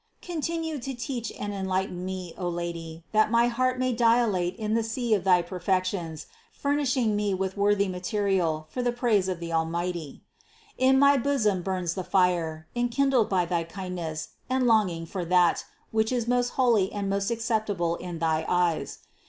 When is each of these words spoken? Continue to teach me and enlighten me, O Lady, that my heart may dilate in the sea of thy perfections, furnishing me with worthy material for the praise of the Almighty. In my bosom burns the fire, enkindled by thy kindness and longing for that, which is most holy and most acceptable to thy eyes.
Continue 0.23 0.79
to 0.79 0.95
teach 0.95 1.29
me 1.29 1.35
and 1.37 1.53
enlighten 1.53 2.03
me, 2.03 2.33
O 2.35 2.49
Lady, 2.49 3.03
that 3.11 3.29
my 3.29 3.47
heart 3.49 3.77
may 3.77 3.93
dilate 3.93 4.55
in 4.55 4.73
the 4.73 4.81
sea 4.81 5.13
of 5.13 5.23
thy 5.23 5.43
perfections, 5.43 6.25
furnishing 6.51 7.15
me 7.15 7.35
with 7.35 7.55
worthy 7.55 7.87
material 7.87 8.65
for 8.71 8.81
the 8.81 8.91
praise 8.91 9.27
of 9.29 9.39
the 9.39 9.53
Almighty. 9.53 10.23
In 10.75 10.97
my 10.97 11.17
bosom 11.17 11.61
burns 11.61 11.93
the 11.93 12.03
fire, 12.03 12.67
enkindled 12.75 13.29
by 13.29 13.45
thy 13.45 13.63
kindness 13.63 14.29
and 14.49 14.65
longing 14.65 15.05
for 15.05 15.23
that, 15.23 15.65
which 15.91 16.11
is 16.11 16.27
most 16.27 16.49
holy 16.57 16.91
and 16.91 17.07
most 17.07 17.29
acceptable 17.29 17.95
to 17.99 18.17
thy 18.17 18.43
eyes. 18.49 19.01